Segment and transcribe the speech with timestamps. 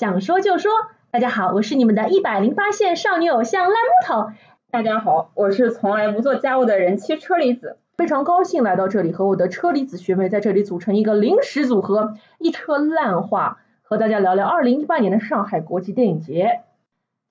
[0.00, 0.72] 想说就说。
[1.10, 4.32] 大家好，我是你们的一百零八线少女偶像烂木头。
[4.70, 7.76] 大家好，我是从来不做家务的人妻车厘子。
[7.98, 16.62] 非常高兴来到这里，和我的车厘子学妹在这里组成一个临时组合，一车烂话，和大家聊聊二零一八年的上海国际电影节。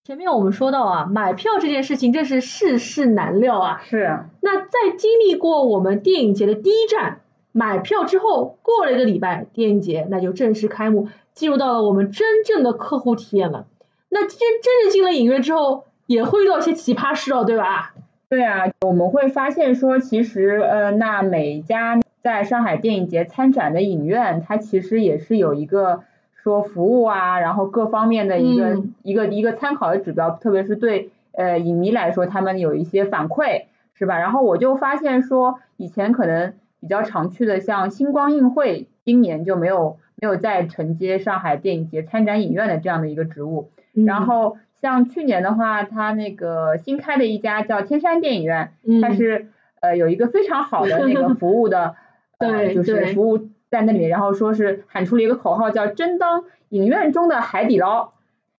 [0.04, 3.82] 前面我们说到啊，买票这件事情真是世事难料啊。
[3.84, 4.26] 是。
[4.42, 11.08] 那在经历过我们电影节的第一站买票之后，过了一个礼拜，电影节那就正式开幕。
[11.40, 13.66] 进入到了我们真正的客户体验了。
[14.10, 17.94] 那真真正进了影院之后，也会遇到一些奇葩事哦，对吧？
[18.28, 26.04] 对啊，我们会发现说，其实呃，那每家在上海电影节参展的影院，它其实也是有一个
[26.36, 34.20] 说服务啊，然后各方面的一个一个一个参考的指标，特别是对呃影迷来说，他们有一些反馈，是吧？
[34.20, 39.96] 然后我就发现说，以前可能比较常去的像星光映会，今年就没有。
[40.22, 49.48] 没有再承接上海电影节参展影院的这样的一个职务，然后像去年的话，他那个新开的一家叫天山电影院，它是
[49.80, 51.96] 呃有一个非常好的那个服务的，
[52.38, 58.12] 对，就是服务在那里，然后说是喊出了一个口号叫“真当影院中的海底捞”，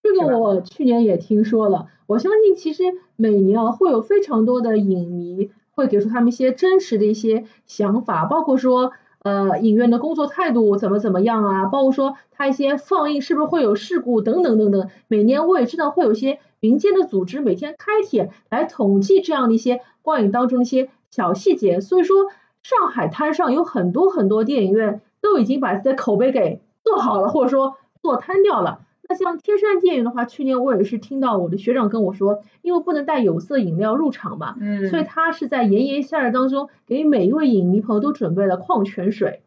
[0.02, 2.84] 这个我去年也听说了，我相信其实
[3.16, 8.92] 每年啊会有非常多的影迷会给出他们一些真实的一些想法，包括说。
[9.22, 11.66] 呃，影院的工作态度怎么怎么样啊？
[11.66, 14.88] 包括说他一些放映是不是会有事故等等等等。
[15.08, 21.80] 每年我也知道会有一些民间的组织每天开帖来统计这样的一些观影当中的一些小细节。
[21.80, 22.28] 所以说，
[22.62, 28.80] 上海滩上有很多很多电影院都已经把自己的口碑给做好了，或者说做瘫掉了。
[29.10, 39.40] 那像天山电影的话，去年我也是听到我的学长跟我说，因为不能带有色饮料入场嘛，嗯，所以他是在炎炎夏日当中给每一位影迷朋友都准备了矿泉水。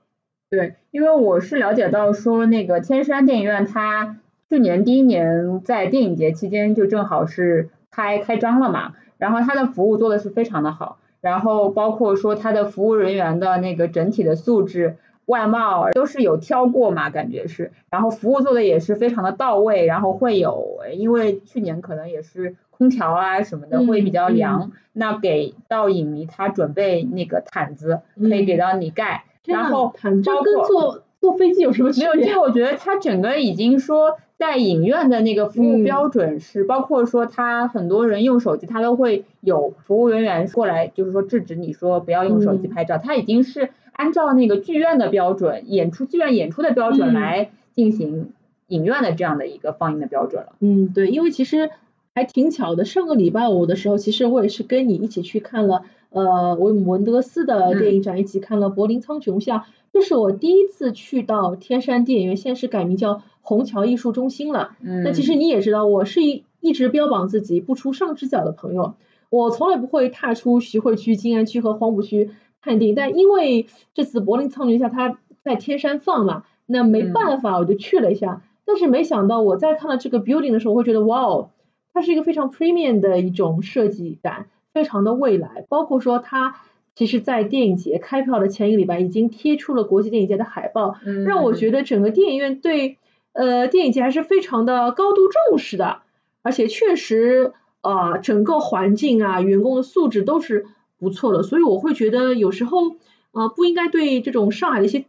[0.50, 4.18] 对，因为我是了解到说那个天山电影院，它
[4.50, 14.97] 去年第一年在电影节期间就正好是开开张了嘛，然后它的服务做的是非常的好，然后包括说它的服务人员的那个整体的素质。
[15.25, 32.13] 外貌都是有挑过嘛，感觉是，然后服务做的也是非常的到位，然后会有，因为去年可能也是空调啊什么的会比较凉，那给到影迷他准备那个毯子，可以给到你盖，然后这跟坐坐飞机有什么区别？
[32.16, 43.69] 没有，这我觉得他整个已经说在影院的那个服务标准是，包括说他很多人用手机，他都会有服务人员过来，就是说制止你说不要用手机拍照，他已经是。
[43.93, 48.31] 按照那个剧院的标准，演出剧院演出的标准来进行
[48.67, 50.53] 影院的这样的一个放映的标准了。
[50.59, 51.69] 嗯，对，因为其实
[52.15, 64.75] 还挺巧的，上个礼拜五的时候，其实我也是跟你一起去看了呃文文德斯的电影展，一起看了柏林苍穹下，这是我第一次去到天山电影院，现在是改名叫虹桥艺术中心了。
[64.81, 65.03] 嗯。
[65.03, 68.95] 那其实你也知道，我是一一直标榜自己不出上只脚的朋友，
[69.29, 72.31] 我从来不会踏出徐汇区、静安区和黄浦区。
[72.63, 78.41] 看电影，但因为这次柏林苍穹下它在天山放嘛，那没办法，我就去了一下。
[78.66, 81.50] 但是没想到我在看到这个 building 的时候，我会觉得哇哦，
[81.94, 85.66] 它是一个非常 premium 的一种设计感，非常的未来。
[85.68, 86.56] 包括说它
[86.96, 92.97] 其实，在电影节开票的前一个礼拜已经贴出了国际电影节的海报，让我觉得整个电影院对
[93.34, 95.97] 呃电影节还是非常的高度重视的，
[96.41, 100.66] 而且确实呃，整个环境啊，员工的素质都是。
[101.03, 102.96] 不错的，所以我会觉得有时候
[103.34, 105.06] 啊不应该对这种上海的一些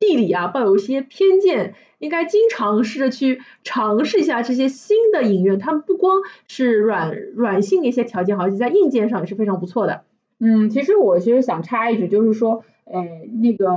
[0.00, 10.02] 地理啊抱有一些偏见，应该经常试着去尝试一下这些新的影院，他们不光是软软性的一些条件好，在硬件上也是非常不错的。
[10.40, 13.00] 嗯，其实我其实想插一句，就是说，呃，
[13.40, 13.76] 那个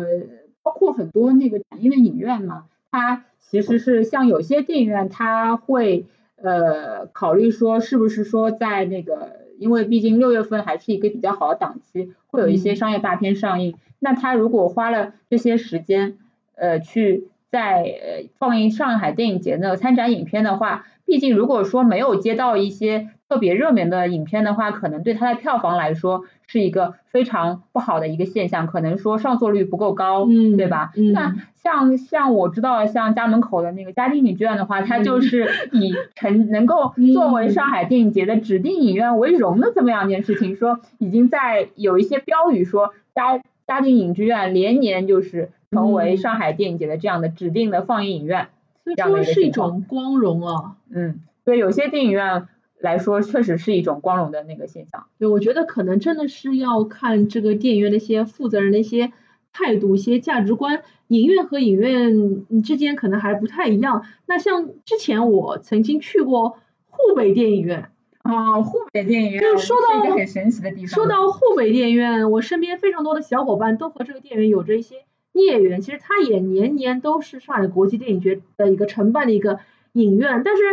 [0.63, 6.05] 包括很多那个展映的影院嘛，它其实是像有些电影院，它会
[6.35, 9.46] 呃考虑说是不是说在那个。
[9.59, 13.75] 因为毕竟六月份还是一个比较好的档期，会有一些商业大片上映。
[13.99, 16.17] 那他如果花了这些时间，
[16.55, 30.91] 呃，去在放映上海电影节的参展影片的话，毕竟如果说没有接到一些特别热门的影片的话，可能对它的票房来说是一个非常不好的一个现象，可能说上座率不够高，嗯，对吧？
[31.13, 48.47] 那像像我知道像家门口的那个嘉定影剧院的话，它就是以成能够作为上海电影节的指定影院为荣的这么样一件事情，说已经在有一些标语说嘉嘉定影剧院连年就是成为上海电影节的这样的指定的放映影院。
[48.95, 52.47] 这说是一种光荣啊，嗯，对，有些电影院
[52.79, 55.07] 来说确实是一种光荣的那个现象。
[55.17, 59.11] 对，我觉得可能真的是要看这个电影院的一些负责人的一些
[59.51, 64.05] 态度、一些价值观，影院和影院之间可能还不太一样。
[64.25, 66.57] 那像之前我曾经去过
[66.89, 67.89] 沪北电影院。
[68.23, 70.87] 啊，沪北电影院就说到一个很神奇的地方。
[70.87, 74.97] 说到沪北电影院，我身边非常多的小伙伴都和这个电影院有着一些
[75.37, 75.79] 孽缘。
[75.79, 79.59] 其实它也年年都是上海国际电影节的一个承办的一个
[79.93, 80.63] 影院，但是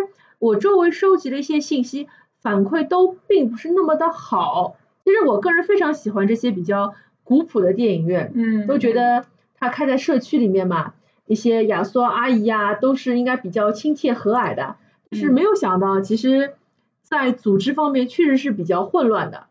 [0.40, 2.08] 我周围收集的一些信息
[2.43, 4.76] 反馈都并不是那么的好。
[5.05, 9.26] 其实我个人非常喜欢这些比较古朴的电影院，嗯，都觉得
[9.56, 10.94] 它开在社区里面嘛，
[11.26, 14.75] 一些亚索阿姨呀都是应该比较亲切和蔼的。
[15.12, 16.55] 是没有想到，其实。
[17.06, 19.44] 在组织方面确实是比较混乱的，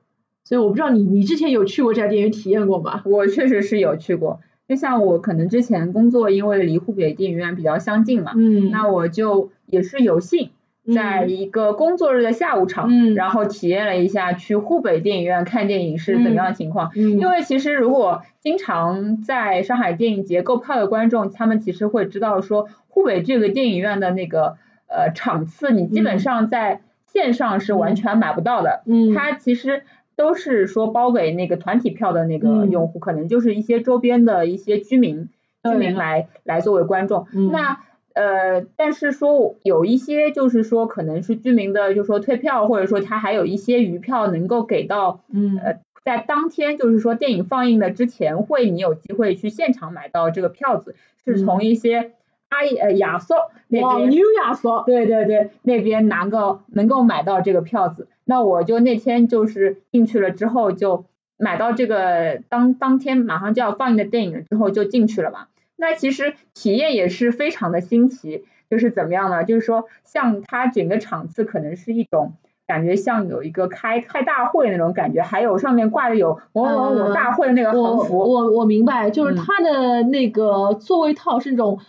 [0.44, 3.04] 所以我不知道你你之前有去过这家电影院体验过吗？
[3.06, 10.52] 我确实是有去过，就像我可能之前工作因为离湖北电影院比较相近嘛，嗯，那我就也是有幸
[10.94, 24.58] 在一个工作日的下午场，嗯，然后体验了一下去湖北电影院看电影是怎么样的情况，嗯，因为其实如果经常在上海电影节购票的观众，他们其实会知道说湖北这个电影院的那个
[24.88, 26.82] 呃场次，你基本上在。
[27.06, 29.84] 线上是完全买不到的，嗯，它其实
[30.16, 35.30] 都是说包给那个团体票的那个用户，可能就是一些周边的一些居民，
[35.64, 37.28] 居民来来作为观众。
[37.52, 37.80] 那
[38.14, 50.96] 呃，但是说有一些就是说可能是居民的，就是说退票，或者说他还有一些余票能够给到，嗯，呃，在当天就是说电影放映的之前，会你有机会去现场买到这个票子，
[51.26, 52.12] 是从一些。
[52.50, 53.36] 阿呃亚索
[53.68, 61.06] 那边，牛亚索，对对对，那边拿个能够买到这个票子，那我就那天就是进去了之后就
[61.38, 65.48] 买到这个当当天马上就要放映的电影之后就进去了嘛。
[65.76, 69.44] 那其实体验也是非常的新奇，就是怎么样呢？
[69.44, 72.34] 就是说像它整个场次可能是一种
[72.68, 78.18] 感觉像有一个开开大会那种感觉，还有上面挂着有某某某大会的那个横幅。
[78.20, 81.80] 我我明白，就是它的那个座位套是那种。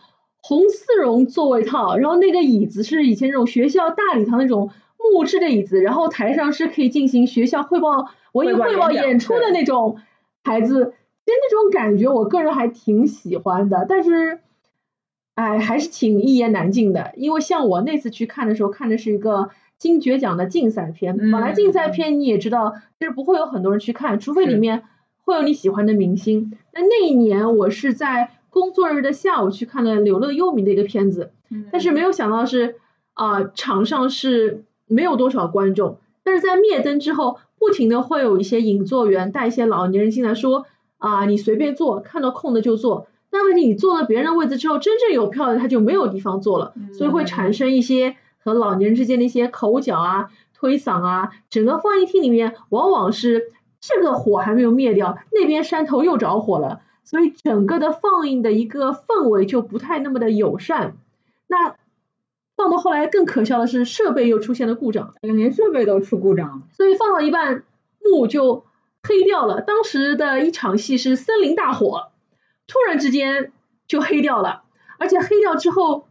[0.47, 4.69] 红丝绒座位套，然后那个椅子是以前那种学校大礼堂那种
[5.13, 9.99] 木质的椅子，然后台上是可以进行学校汇报文艺汇报演出的那种
[10.43, 14.41] 台子，其实那种感觉我个人还挺喜欢的，但是，
[15.35, 24.83] 哎，还是挺一言难尽的，因为像我那次去看的时候，看的是一个金爵奖的竞赛片，本来竞赛片你也知道，就是不会有很多人去看，除非里面
[25.25, 26.53] 会有你喜欢的明星。
[26.73, 28.31] 那那一年我是在。
[28.55, 31.33] 工作日的下午去看了柳乐优弥的一个片子，
[31.73, 32.77] 但是没有想到是
[33.13, 40.67] 啊场上是没有多少观众，但是在灭灯之后，不停的会有一些引座员带一些老年人进来，说
[40.99, 43.07] 啊你随便坐，看到空的就坐。
[43.31, 51.31] 那问题你坐了别人的位置之后，真正有票的他就没有地方坐了，所以会产生一些和老年人之间的一些口角啊、推搡啊。
[51.51, 56.83] 整个放映厅里面往往是这个火还没有灭掉，那边山头又着火了。
[57.03, 60.97] 所以整个的放映的一个氛围就不太那么的友善。
[61.49, 61.75] 那
[62.57, 66.69] 放到后来更可笑的是，设备又出现了故障，连设备都出故障。
[66.73, 67.65] 所以放到一半，
[68.03, 68.65] 幕就
[69.03, 69.61] 黑掉了。
[69.61, 72.11] 当时的一场戏是森林大火，
[72.67, 73.53] 突然之间
[73.89, 74.63] 就黑掉了。
[74.99, 76.07] 而且黑掉之后，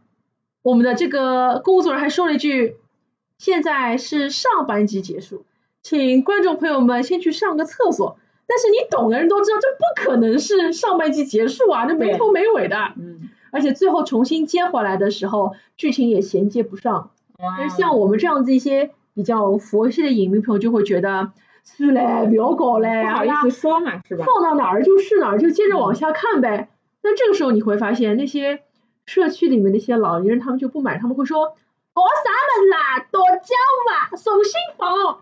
[0.62, 2.76] 我们的这个工作人员还说了一句
[3.38, 5.46] ：“现在是上班机结束，
[5.82, 12.92] 请观众朋友们先去上个厕所。”但是你懂的人都知道，这不可能是上半季结束啊，那没头没尾的。
[12.96, 13.30] 嗯。
[13.50, 17.10] 而且最后重新接回来的时候，剧情也衔接不上。
[17.38, 21.30] 但是像我们这样子一些比较佛系的影迷朋友就会觉得，
[21.64, 24.24] 是嘞，不要搞嘞，不好意思说嘛，是吧？
[24.26, 26.68] 放到哪儿就是哪儿，就接着往下看呗。
[27.02, 28.62] 那这个时候你会发现，那些
[29.06, 31.54] 社区里面那些老年人他们就不买，他们会说，
[31.92, 33.54] 搞啥么啦，多交
[34.10, 35.20] 吧，送新房。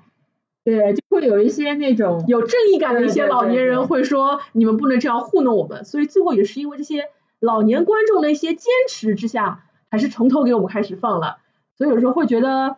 [0.65, 5.85] 对，就会有一些那种有正义感的一些老年人会说，你们不能这样糊弄我们。
[5.85, 7.09] 所以最后也是因为这些
[7.41, 11.39] 老年观众的一些坚持之下，还是从头给我们开始放了。
[11.77, 12.77] 所以有时候会觉得，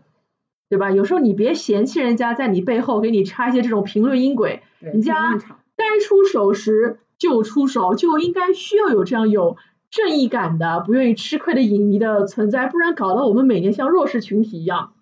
[0.71, 0.91] 对吧？
[0.91, 5.38] 有时候你别嫌弃人家在你背后给你插一些这种评论音轨，人家
[5.76, 9.59] 该出手时就出手，就应该需要有这样有
[9.91, 14.95] 正义感的、不愿意吃亏的影迷的存在，不然搞得我们每年像弱势群体一样。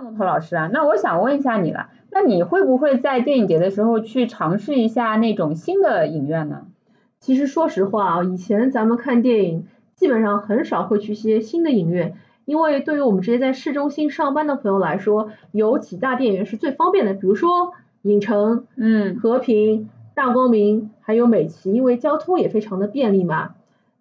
[0.00, 6.68] 大木头老师啊，那我想问一下你了，那你会不会在电影节的时候去尝试一下那种新的影院呢？
[7.18, 12.14] 其实说实话啊，以前咱们看电影基本上很少会去一些新的影院，
[12.46, 23.50] 因为对于我们这些在市中心上班的朋友来说，有几大电影院是最方便的，比如说影城、嗯，和平、大光明，还有美琪，因为交通也非常的便利嘛。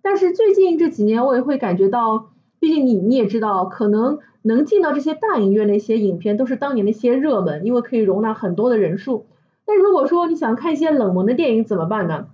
[0.02, 4.20] 但是最近这几年我也会感觉到，毕竟你你也知道，可能。
[4.42, 9.26] 能进到这些大影院的一些影片，都是当年的一些热门，因为可以容纳很多的人数。
[9.66, 12.28] 但如果说你想看一些冷门的电影怎么办呢？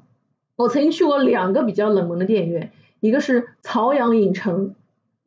[0.56, 4.76] 我曾经去过两个比较冷门的电影院，一个是朝阳影城，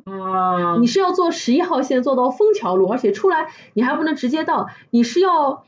[0.04, 5.64] 啊，你是要坐十一号线坐到枫桥路，而且出来你还不能直接到，你是要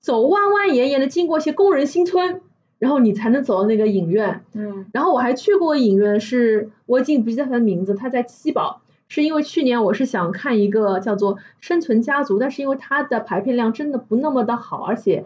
[0.00, 2.40] 走弯弯延延的经过一些工人新村，
[2.86, 4.44] 然后你才能走到那个影院。
[4.54, 15.24] 嗯然后我还去过影院是，我已经不记得它的名字，它在七宝，是因为去年我是想看一个叫做《生存家族》，但是因为它的排片量真的不那么的好，而且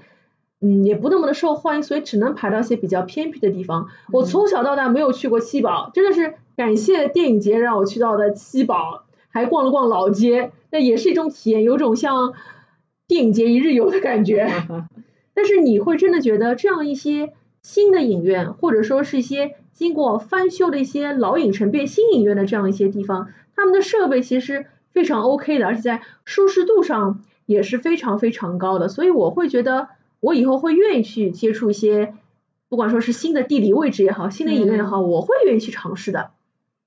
[0.63, 3.89] 嗯也不那么的受欢迎，所以只能排到一些比较偏僻的地方。
[4.11, 12.33] 我从小到大没有去过七宝，真的是感谢电影节让我去到的七宝，还逛了逛老街，那也是一种体验，有种像
[13.07, 14.49] 电影节一日游的感觉。
[15.33, 29.89] 但是你会真的觉得这样一些新的影院，或者说是一些经过翻修的一些老影城变新影院的这样一些地方，他们的设备其实非常 OK 的，而且在舒适度上也是非常非常高的，所以我会觉得
[30.21, 32.15] 我以后会愿意去接触一些，
[32.69, 36.31] 不管说是新的地理位置也好，新的影院也好，我会愿意去尝试的。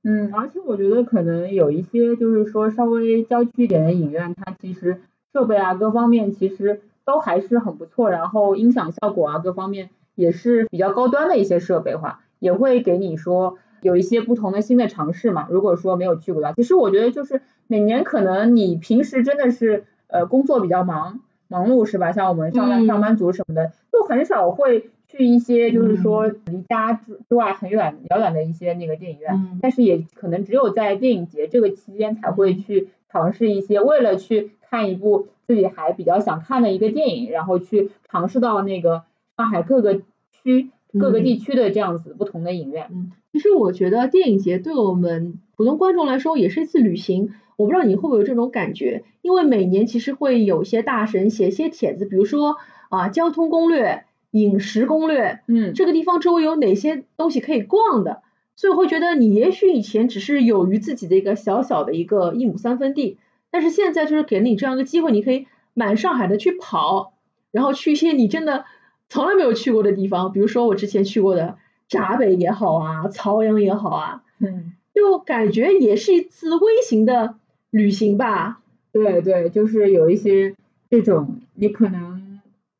[0.03, 5.01] 嗯，而且我觉得可能有一些就是说稍微郊区一点的影院，它其实
[5.31, 15.47] 设备啊各方面其实都还是很不错，然后音响效果啊各方面也是比较高端的一些设备化，也会给你说有一些不同的新的尝试嘛。
[15.49, 22.11] 如果说没有去过的话，其实我觉得就是每年可能你平时真的是呃工作比较忙忙碌是吧？
[22.11, 29.33] 像我们上班嗯上班族什么的，都很少会去一些就是说离家之之外很远遥远的一些那个电影院。
[29.33, 39.03] 嗯但是也可能只有在电影节这个期间才会去尝试一些，为了去看一部自己还比较想看的一个电影，然后去尝试到那个
[39.43, 42.87] 上海各个区、各个地区的这样子不同的影院。
[42.91, 47.33] 嗯，其实我觉得电影节对我们普通观众来说也是一次旅行。
[47.57, 52.55] 我不知道你会不会有这种感觉，因为每年其实会有一些大神写一些帖子，比如说
[52.87, 58.21] 啊交通攻略、饮食攻略，嗯，这个地方周围有哪些东西可以逛的，
[58.55, 63.17] 所以我会觉得你也许以前只是有于自己的一个小小的一个一亩三分地，
[63.51, 67.13] 但是现在就是给了你这样一个机会，你可以满上海的去跑，
[67.51, 68.65] 然后去一些你真的
[69.09, 71.57] 从来没有去过的地方，比如说我之前去过的
[71.87, 77.35] 闸北也好啊，曹阳也好啊，嗯，就感觉也是一次微型的
[77.69, 78.61] 旅行吧。
[78.91, 80.55] 对对，就是有一些
[80.89, 82.39] 这种你可能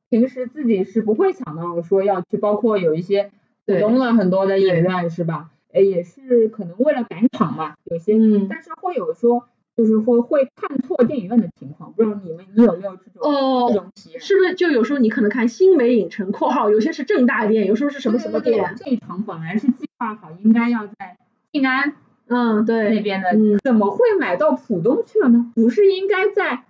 [0.09, 3.31] 平时自己是不会想到说要去，包括有一些浦
[3.65, 5.49] 对东的很多的影院是吧？
[5.71, 14.19] 呃，也是可能为了赶场嘛，有些嗯，但是会有说，就是会会看错电影院的情况，不知道你们你有没有这种哦、这哦，种体验？
[14.19, 21.17] 是不是就有时候你可能看新美影城（括号有些是正大店，有时候是什么什么对对店对这一场本来是计划好应该要在
[21.51, 21.93] 静安）？
[22.27, 25.51] 嗯对，那，边的，嗯怎么会买到浦东去了呢？
[25.55, 26.63] 不是应该在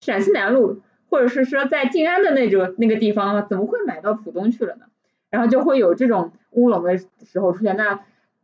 [0.00, 3.46] 陕西南路，或者是说在静安的那种那个地方吗？
[3.48, 4.86] 怎么会买到浦东去了呢？
[5.30, 7.76] 然后就会有这种乌龙的时候出现。
[7.76, 8.00] 那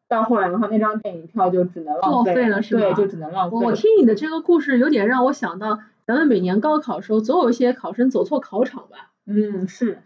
[0.08, 3.56] 到后来的话，那张电影票就只能浪作费了是吧对，就只能浪费。
[3.58, 9.10] 我听你的这个故事，有点让我想到咱们每年高考的时候，总有一些考生走错考场吧？
[9.26, 9.98] 嗯，是，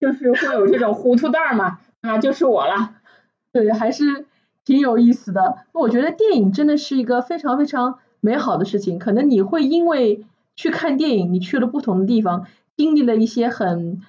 [0.00, 2.94] 就是会有这种糊涂蛋儿嘛，啊，就是我了。
[3.52, 4.24] 对，还是
[4.64, 5.58] 挺有意思的。
[5.72, 8.98] 我觉得电影真的是一个非常非常美好的事情。
[8.98, 10.24] 可能你会因为
[10.56, 12.46] 去看电影，你去了不同的地方，
[12.76, 14.00] 经历了一些很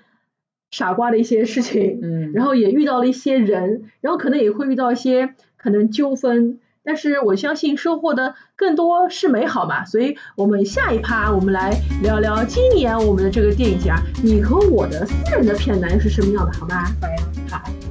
[0.72, 6.60] 傻瓜的一些事情，嗯 然后也遇到了一些人，然后可能也会遇到一些可能纠纷。
[6.88, 16.86] 但是我相信收获的更多是美好吧，所以我们下一趴我们来聊聊今年我们的这个电影节啊，你和我的私人的片单是什么样的，好吗？
[17.02, 17.16] 好呀
[17.50, 17.85] 好。